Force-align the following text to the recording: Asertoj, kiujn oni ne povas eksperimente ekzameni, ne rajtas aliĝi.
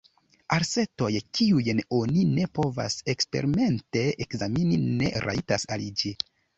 Asertoj, 0.55 1.09
kiujn 1.39 1.83
oni 1.99 2.25
ne 2.39 2.49
povas 2.61 2.97
eksperimente 3.15 4.07
ekzameni, 4.27 4.85
ne 4.99 5.17
rajtas 5.31 5.73
aliĝi. 5.75 6.19